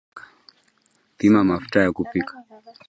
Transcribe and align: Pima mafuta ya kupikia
Pima 1.17 1.43
mafuta 1.43 1.81
ya 1.81 1.91
kupikia 1.91 2.33